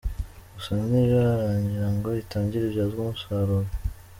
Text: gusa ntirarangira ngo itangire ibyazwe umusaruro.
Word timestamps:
gusa 0.53 0.71
ntirarangira 0.87 1.87
ngo 1.95 2.09
itangire 2.23 2.63
ibyazwe 2.67 2.97
umusaruro. 3.01 3.67